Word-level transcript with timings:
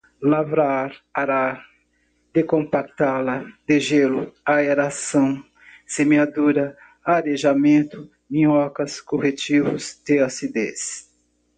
lavrar, 0.19 0.99
arar, 1.13 1.61
descompactá-la, 2.33 3.45
degelo, 3.67 4.33
aeração, 4.43 5.45
semeadura, 5.85 6.75
arejamento, 7.05 8.09
minhocas, 8.27 8.99
corretivos 8.99 10.01
de 10.03 10.17
acidez 10.17 11.07